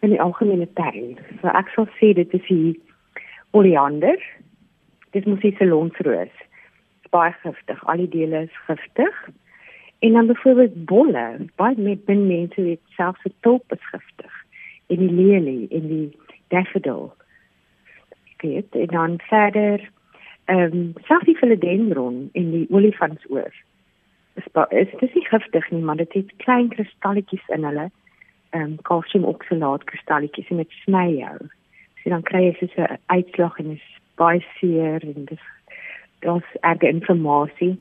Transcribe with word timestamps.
in 0.00 0.10
die 0.10 0.20
algemene 0.20 0.68
tuin. 0.78 1.16
So 1.40 1.50
ek 1.52 1.70
sal 1.74 1.88
sê 1.98 2.12
dit 2.16 2.34
is 2.36 2.46
die 2.48 2.76
oleander. 3.56 4.18
Dit 5.16 5.26
moet 5.26 5.42
die 5.42 5.54
salonsroos. 5.58 6.34
Baie 7.14 7.34
giftig. 7.42 7.84
Al 7.88 8.04
die 8.04 8.10
dele 8.12 8.44
is 8.46 8.64
giftig. 8.66 9.22
En 10.04 10.12
dan 10.12 10.26
byvoorbeeld 10.26 10.84
bolle, 10.86 11.26
baie 11.56 11.76
met 11.76 12.04
bin 12.04 12.26
mense 12.26 12.62
weet 12.62 12.80
selfs 12.96 13.22
die 13.26 13.34
tulp 13.46 13.72
is 13.74 13.86
giftig. 13.90 14.34
En 14.86 15.00
die 15.02 15.12
lelie 15.12 15.66
en 15.74 15.88
die 15.88 16.18
daffodil. 16.54 17.12
Weet, 18.38 18.74
en 18.74 18.86
dan 18.86 19.18
verder 19.30 19.90
ehm 20.48 20.76
um, 20.76 20.92
selfs 21.04 21.26
die 21.26 21.36
philodendron 21.36 22.28
en 22.32 22.50
die 22.50 22.66
olifantsoor. 22.70 23.52
Is 24.38 24.46
is 24.70 24.92
dis 25.00 25.14
nie 25.14 25.26
giftig 25.26 25.70
nie, 25.70 25.82
maar 25.82 25.96
dit 25.96 26.12
het 26.12 26.36
klein 26.36 26.68
kristalletjies 26.68 27.48
in 27.48 27.64
hulle 27.64 27.90
ehm 28.50 28.62
um, 28.62 28.76
kalsiumoksalaat 28.82 29.84
kristalletjies 29.84 30.50
en 30.50 30.62
dit 30.62 30.74
sny 30.84 31.06
jou. 31.18 31.38
So 32.00 32.10
dan 32.10 32.22
kry 32.22 32.44
jy 32.46 32.54
so 32.60 32.82
'n 32.82 32.98
uitslag 33.06 33.58
en 33.58 33.70
is 33.76 33.86
baie 34.16 34.44
seer 34.58 35.02
en 35.02 35.24
dis 35.24 35.44
daar's 36.24 36.50
erge 36.60 36.88
inflammasie. 36.88 37.76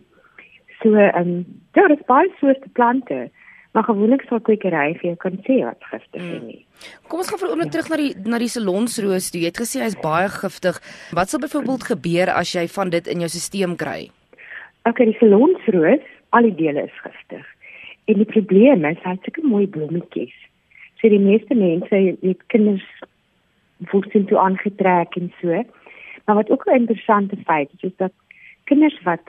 So 0.82 0.94
ehm 0.96 1.22
um, 1.22 1.46
ja, 1.74 1.88
dit 1.88 2.00
is 2.00 2.06
baie 2.06 2.32
soorte 2.40 2.70
plante. 2.74 3.30
Maar 3.72 3.84
gewoonlik 3.84 4.24
sal 4.26 4.40
kwekery 4.40 4.94
vir 4.98 5.06
jou 5.12 5.16
kan 5.16 5.36
sê 5.46 5.56
wat 5.64 5.84
giftig 5.92 6.22
is 6.22 6.42
nie. 6.42 6.66
Kom 7.08 7.20
ons 7.20 7.30
gaan 7.30 7.40
vir 7.40 7.48
'n 7.48 7.52
oomblik 7.52 7.72
terug 7.72 7.90
na 7.90 7.98
die 7.98 8.14
na 8.26 8.38
die 8.38 8.50
salonsroos. 8.50 9.32
Jy 9.32 9.46
het 9.46 9.62
gesê 9.64 9.82
hy's 9.86 10.00
baie 10.02 10.30
giftig. 10.30 10.82
Wat 11.14 11.30
sal 11.30 11.40
byvoorbeeld 11.40 11.84
gebeur 11.84 12.30
as 12.30 12.54
jy 12.54 12.68
van 12.68 12.90
dit 12.90 13.08
in 13.08 13.20
jou 13.20 13.30
stelsel 13.30 13.76
kry? 13.76 14.10
Okay, 14.90 15.06
die 15.06 15.20
salonsroos, 15.20 16.04
al 16.30 16.42
die 16.42 16.56
dele 16.56 16.84
is 16.84 16.98
giftig. 17.04 17.46
En 18.08 18.16
die 18.16 18.26
probleem 18.26 18.86
is 18.86 18.98
hy 19.04 19.12
het 19.12 19.24
sulke 19.24 19.44
mooi 19.44 19.68
blommetjies 19.68 20.36
sê 21.00 21.10
die 21.10 21.22
meeste 21.22 21.56
mense 21.56 21.96
het 22.22 22.46
kinders 22.54 22.86
voorsien 23.92 24.26
toe 24.26 24.40
aangetrek 24.40 25.16
en 25.16 25.34
so. 25.42 25.64
Maar 26.26 26.36
wat 26.36 26.50
ook 26.50 26.66
'n 26.66 26.80
interessante 26.82 27.38
feit 27.46 27.70
is, 27.74 27.84
is 27.90 27.96
dat 27.98 28.14
kinders 28.64 29.02
wat 29.04 29.26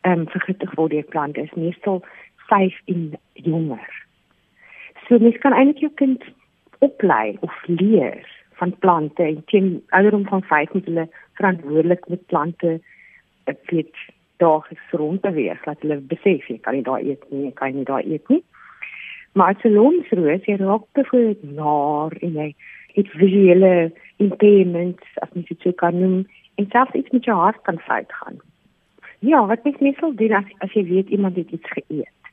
ehm 0.00 0.18
um, 0.18 0.28
vergiftig 0.28 0.74
word 0.74 0.90
deur 0.90 1.08
plante 1.12 1.40
is 1.40 1.54
meestal 1.54 2.04
5 2.36 2.80
en 2.84 3.12
jonger. 3.32 4.06
So 5.06 5.18
mens 5.18 5.38
kan 5.38 5.52
eintlik 5.52 5.78
jou 5.78 5.92
kind 5.94 6.24
oplei 6.78 7.36
of 7.40 7.54
leer 7.66 8.26
van 8.52 8.78
plante 8.78 9.22
en 9.22 9.42
teen 9.44 9.82
ouderdom 9.88 10.26
van 10.26 10.42
5 10.42 10.72
moet 10.72 10.84
hulle 10.84 11.08
verantwoordelik 11.32 12.08
met 12.08 12.26
plante 12.26 12.80
weet 13.44 13.96
daagliks 14.36 14.90
rondbeweeg 14.90 15.62
dat 15.64 15.80
hulle 15.80 15.96
besef 16.12 16.46
jy 16.48 16.58
kan 16.64 16.74
nie 16.74 16.86
daar 16.86 17.02
eet 17.04 17.24
nie, 17.30 17.44
jy 17.44 17.52
kan 17.52 17.74
nie 17.76 17.84
daar 17.84 18.04
eet 18.04 18.28
nie. 18.28 18.42
Maar 19.32 19.54
as 19.54 19.62
'n 19.62 19.72
lomsroos, 19.72 20.44
jy 20.44 20.56
raak 20.56 20.84
byvoorbeeld 20.92 21.42
naar 21.42 22.12
en 22.20 22.32
jy 22.32 22.54
het 22.94 23.08
visuele 23.08 23.92
impairments, 24.16 25.06
as 25.14 25.28
mens 25.32 25.48
dit 25.48 25.60
so 25.60 25.72
kan 25.72 25.98
noem, 25.98 26.26
en 26.54 26.66
selfs 26.68 26.92
iets 26.92 27.10
met 27.10 27.24
jou 27.24 27.38
hart 27.38 27.62
kan 27.62 27.78
fout 27.78 28.12
gaan. 28.12 28.38
Ja, 29.18 29.46
wat 29.46 29.64
mens 29.64 29.78
meestal 29.78 30.14
doen 30.14 30.32
as 30.32 30.44
as 30.58 30.72
jy 30.72 30.84
weet 30.84 31.08
iemand 31.08 31.36
het 31.36 31.50
iets 31.50 31.70
geëet 31.70 32.30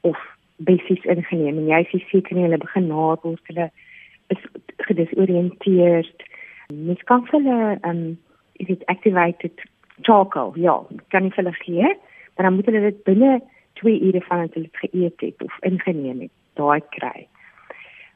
of 0.00 0.18
basies 0.56 1.04
ingeneem 1.04 1.58
en 1.58 1.66
jy 1.66 1.84
sien 1.84 2.02
seker 2.08 2.36
nie 2.36 2.42
hulle 2.42 2.58
begin 2.58 2.86
naword, 2.86 3.40
hulle 3.42 3.70
is 4.26 4.42
gedesoriënteerd. 4.76 6.26
Mens 6.74 7.02
kan 7.02 7.26
hulle 7.30 7.78
um 7.82 8.18
is 8.52 8.68
it 8.68 8.86
activated 8.86 9.62
charcoal, 10.02 10.52
ja, 10.56 10.82
kan 11.08 11.24
jy 11.24 11.32
hulle 11.34 11.52
gee, 11.52 11.94
maar 12.34 12.44
dan 12.48 12.54
moet 12.54 12.66
hulle 12.66 12.80
dit 12.80 13.02
binne 13.04 13.40
2 13.72 14.00
ure 14.00 14.20
van 14.20 14.48
hulle 14.48 14.68
geëet 14.72 15.20
het 15.20 15.42
of 15.42 15.58
ingeneem 15.60 16.20
het 16.20 16.39
daai 16.60 16.80
kry. 16.96 17.26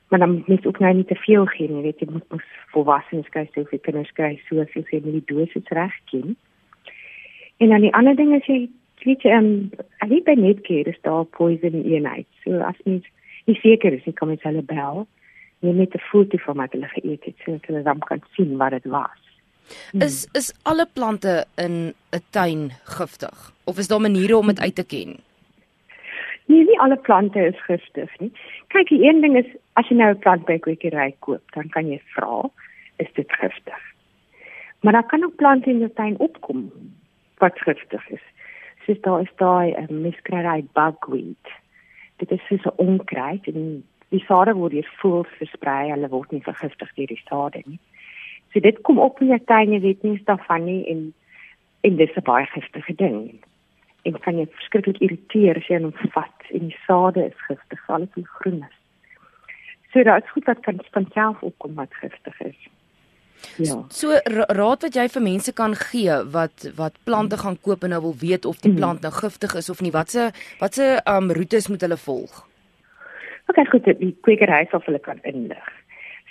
Maar 0.09 0.23
dan 0.23 0.43
moet 0.47 0.67
ook 0.67 0.79
nou 0.79 0.95
nie 0.95 1.09
te 1.09 1.17
veel 1.25 1.47
gee 1.57 1.69
nie, 1.69 1.83
weet 1.83 2.01
jy, 2.05 2.11
moet 2.13 2.29
mos 2.31 2.47
volwassenes 2.77 3.29
kry, 3.35 3.49
so 3.51 3.65
vir 3.71 3.81
kinders 3.83 4.13
kry, 4.15 4.37
so 4.49 4.61
as 4.63 4.73
jy 4.77 5.01
met 5.01 5.17
die 5.17 5.29
dosis 5.33 5.75
reg 5.75 5.97
ken. 6.13 6.37
En 7.63 7.73
dan 7.73 7.87
die 7.87 7.95
ander 7.95 8.17
ding 8.19 8.35
is 8.37 8.47
jy 8.51 8.67
weet 9.05 9.25
jy, 9.27 9.35
um, 9.37 9.51
ek 10.05 10.09
weet 10.13 10.29
by 10.29 10.37
net 10.39 10.63
keer 10.67 10.89
is 10.91 11.01
daar 11.07 11.27
poison 11.37 11.77
night. 11.85 12.29
So 12.45 12.61
as 12.65 12.79
mens 12.85 13.07
nie 13.49 13.59
seker 13.61 13.93
is 13.93 14.05
nie, 14.07 14.15
kan 14.17 14.31
mens 14.31 14.45
hulle 14.47 14.63
bel. 14.63 15.05
Jy 15.65 15.73
moet 15.73 15.95
'n 15.95 16.09
foto 16.11 16.39
van 16.47 16.57
wat 16.57 16.73
hulle 16.73 16.89
geëet 16.89 17.25
het, 17.25 17.37
sodat 17.45 17.67
hulle 17.67 17.83
dan 17.83 18.01
kan 18.01 18.23
sien 18.37 18.57
wat 18.57 18.71
dit 18.71 18.85
was. 18.85 19.21
Hmm. 19.93 20.03
Is 20.03 20.29
is 20.33 20.53
alle 20.63 20.87
plante 20.93 21.45
in 21.57 21.95
'n 22.13 22.23
tuin 22.31 22.73
giftig 22.85 23.53
of 23.65 23.79
is 23.79 23.89
daar 23.89 24.01
maniere 24.01 24.37
om 24.37 24.47
dit 24.47 24.61
uit 24.61 24.75
te 24.75 24.85
ken? 24.85 25.17
Nee, 26.47 26.65
nie 26.65 26.81
alle 26.81 26.97
plante 26.97 27.41
is 27.47 27.65
giftig 27.65 28.11
nie. 28.21 28.33
Kyk, 28.69 28.89
die 28.89 29.05
een 29.09 29.23
ding 29.25 29.37
is 29.41 29.49
as 29.81 29.89
jy 29.89 29.97
nou 29.97 30.11
'n 30.13 30.19
plant 30.19 30.45
by 30.45 30.59
kwekery 30.59 31.15
koop, 31.25 31.43
dan 31.57 31.69
kan 31.69 31.89
jy 31.89 32.01
vra, 32.15 32.51
is 32.99 33.13
dit 33.15 33.33
giftig? 33.33 33.83
Maar 34.81 34.93
dan 34.93 35.07
kan 35.07 35.25
ook 35.25 35.37
plante 35.37 35.71
in 35.71 35.79
jou 35.79 35.91
tuin 35.91 36.19
opkom 36.19 36.71
wat 37.39 37.59
giftig 37.59 38.09
is. 38.11 38.25
Soos 38.85 39.01
daar 39.01 39.21
is 39.21 39.33
daai 39.37 39.73
uh, 39.73 39.89
miskryheid 39.89 40.73
bugweed. 40.73 41.47
Dit 42.17 42.31
is 42.31 42.47
so 42.49 42.55
'n 42.55 42.77
onkruid 42.77 43.47
en 43.47 43.85
die 44.09 44.25
sade 44.29 44.55
word 44.55 44.73
hier 44.73 44.91
voel 45.01 45.25
versprei, 45.25 45.91
hulle 45.91 46.09
word 46.09 46.31
nie 46.31 46.43
vergiftig 46.43 46.95
deur 46.95 47.07
die 47.07 47.23
sade 47.25 47.63
nie. 47.65 47.81
So 48.53 48.61
dit 48.61 48.81
kom 48.83 48.99
op 48.99 49.21
in 49.21 49.27
jou 49.27 49.41
tuin, 49.45 49.73
jy 49.73 49.81
weet 49.81 50.03
nie 50.03 50.21
daarvan 50.25 50.65
nie 50.65 50.87
en 50.87 51.15
en 51.81 51.97
dis 51.97 52.17
'n 52.17 52.23
baie 52.23 52.47
giftige 52.47 52.95
ding 52.95 53.41
en 54.05 54.21
kan 54.21 54.39
jy 54.39 54.47
verskriklik 54.53 55.01
irriteer 55.05 55.61
as 55.61 55.69
jy 55.71 55.81
hom 55.83 55.93
vat 56.15 56.49
en 56.51 56.69
die 56.69 56.79
sade 56.87 57.27
is 57.27 57.45
giftig, 57.49 57.85
alles 57.89 58.21
in 58.21 58.27
groen 58.39 58.63
is. 58.63 58.79
So 59.93 60.03
dit 60.03 60.25
is 60.25 60.33
goed 60.35 60.49
dat 60.51 60.63
kan 60.67 60.81
van 60.97 61.11
self 61.15 61.43
opkom 61.43 61.77
wat 61.81 61.95
giftig 62.01 62.41
is. 62.51 62.59
Ja. 63.57 63.77
So 63.89 64.17
raad 64.59 64.83
wat 64.87 64.97
jy 64.97 65.05
vir 65.13 65.23
mense 65.23 65.53
kan 65.53 65.77
gee 65.79 66.17
wat 66.35 66.67
wat 66.79 66.97
plante 67.05 67.39
gaan 67.39 67.59
koop 67.61 67.85
en 67.85 67.95
nou 67.95 68.01
wil 68.09 68.17
weet 68.21 68.49
of 68.49 68.61
die 68.65 68.73
mm. 68.73 68.81
plant 68.81 69.05
nou 69.05 69.13
giftig 69.15 69.55
is 69.61 69.71
of 69.71 69.81
nie, 69.85 69.93
watse 69.95 70.31
watse 70.61 70.89
um 71.11 71.31
roetes 71.39 71.69
moet 71.69 71.85
hulle 71.87 72.01
volg? 72.01 72.43
OK, 73.53 73.61
goed, 73.71 73.89
die 74.01 74.15
kwekery 74.25 74.65
sal 74.71 74.83
hulle 74.87 75.01
kan 75.05 75.21
inlig. 75.29 75.73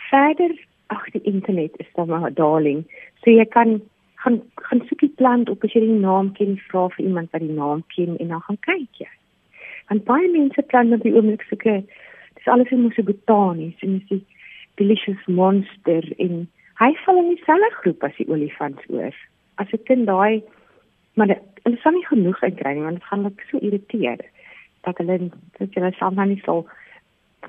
Verder, 0.10 0.54
ag 0.94 1.06
die 1.14 1.22
internet 1.30 1.78
is 1.80 1.90
dan 1.96 2.10
maar 2.10 2.34
darling. 2.34 2.84
So 3.22 3.32
jy 3.32 3.46
kan 3.46 3.80
gaan 4.24 4.40
gaan 4.68 4.82
soek 4.88 5.04
die 5.04 5.16
plant 5.20 5.50
op 5.52 5.64
as 5.64 5.74
jy 5.76 5.84
die 5.84 6.00
naam 6.00 6.32
ken, 6.38 6.56
vra 6.70 6.88
vir 6.96 7.06
iemand 7.06 7.32
wat 7.36 7.44
die 7.44 7.58
naam 7.58 7.84
ken 7.96 8.18
en 8.18 8.32
dan 8.34 8.44
gaan 8.48 8.60
kyk 8.68 9.04
jy. 9.04 9.10
Want 9.90 10.06
baie 10.08 10.30
mense 10.32 10.64
plant 10.72 10.96
op 10.96 11.04
die 11.04 11.14
oomblik 11.16 11.44
soeke 11.50 11.82
dis 12.38 12.48
alles 12.54 12.72
in 12.72 12.86
mos 12.86 13.00
botanies 13.10 13.84
en 13.86 14.00
dis 14.10 14.24
delicious 14.82 15.28
monster 15.28 16.08
en 16.26 16.46
hy 16.82 16.92
val 17.06 17.20
in 17.22 17.34
dieselfde 17.34 17.72
groep 17.82 18.04
as 18.08 18.16
die 18.20 18.30
olifantsoor. 18.32 19.16
As 19.62 19.74
'n 19.74 19.84
kind 19.90 20.08
daai 20.08 20.44
maar 21.16 21.36
hulle 21.64 21.78
sal 21.82 21.94
nie 21.94 22.08
genoeg 22.08 22.40
uitkry 22.44 22.74
nie 22.74 22.86
want 22.86 23.00
dit 23.00 23.10
gaan 23.10 23.24
net 23.24 23.44
so 23.50 23.60
irriteer 23.60 24.24
dat 24.88 24.98
hulle 24.98 25.30
dat 25.60 25.76
hulle 25.76 25.92
soms 26.00 26.26
nie 26.28 26.42
so 26.46 26.66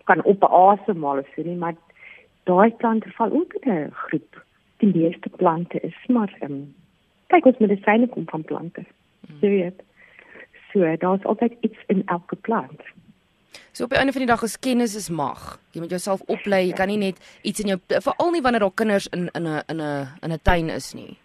kan 0.05 0.23
op 0.25 0.45
asemhaal 0.45 1.23
so 1.35 1.43
nie, 1.43 1.57
maar 1.57 1.77
daai 2.45 2.71
plante 2.83 3.11
val 3.17 3.33
ook 3.33 3.55
in 3.63 3.73
'n 3.73 3.91
groep 3.93 4.43
die 4.85 5.03
meeste 5.03 5.29
plante 5.29 5.81
is 5.81 5.97
maar 6.09 6.33
um, 6.47 6.75
kyk 7.33 7.47
ons 7.51 7.63
medisyne 7.63 8.09
kom 8.13 8.27
van 8.31 8.45
plante. 8.45 8.85
Hmm. 9.27 9.41
Jy 9.41 9.51
weet. 9.51 9.83
So 10.73 10.97
daar's 11.01 11.25
altyd 11.25 11.57
iets 11.61 11.89
in 11.93 12.03
elke 12.07 12.37
plant. 12.37 12.83
So 13.73 13.85
op 13.85 13.93
'n 13.93 13.97
einde 13.97 14.13
van 14.13 14.21
die 14.21 14.31
dag 14.31 14.43
is 14.43 14.59
kennis 14.59 14.95
is 14.95 15.09
mag. 15.09 15.59
Jy 15.71 15.81
moet 15.81 15.91
jouself 15.91 16.21
oplei. 16.21 16.67
Jy 16.67 16.73
kan 16.73 16.89
nie 16.89 16.99
net 16.99 17.39
iets 17.43 17.61
in 17.61 17.67
jou 17.67 17.79
veral 17.89 18.31
nie 18.31 18.43
wanneer 18.43 18.61
daar 18.61 18.75
kinders 18.75 19.07
in 19.07 19.29
in 19.33 19.47
'n 19.47 19.63
in 19.67 19.81
'n 19.81 20.09
in 20.23 20.33
'n 20.33 20.43
tuin 20.43 20.69
is 20.69 20.95
nie. 20.95 21.17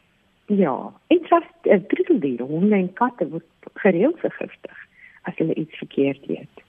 Ja, 0.45 0.93
dit 1.07 1.21
is 1.21 1.29
'n 1.63 1.85
troeteldier, 1.87 2.41
honde 2.41 2.75
en 2.75 2.93
katte 2.93 3.29
word 3.29 3.45
gereeld 3.73 4.19
vergiftig 4.19 4.77
as 5.21 5.35
hulle 5.35 5.53
iets 5.53 5.77
verkeerd 5.77 6.29
eet. 6.29 6.63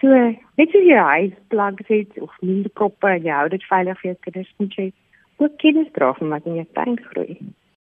So, 0.00 0.08
net 0.54 0.70
so 0.70 0.78
jy 0.78 0.96
huis 0.96 1.32
plug 1.48 1.86
het 1.86 2.20
of 2.20 2.36
minder 2.40 2.70
proppe 2.70 3.06
en 3.06 3.22
jy 3.22 3.34
hou 3.34 3.48
dit 3.48 3.64
veilig 3.64 4.00
vir 4.00 4.10
jou 4.10 4.16
kinders, 4.20 4.54
moet 4.56 4.74
jy 4.74 4.92
ook 5.38 5.56
kennis 5.56 5.88
dra 5.92 6.12
van 6.12 6.28
wat 6.28 6.44
in 6.44 6.54
jou 6.54 6.66
tuin 6.72 6.98
groei. 7.10 7.38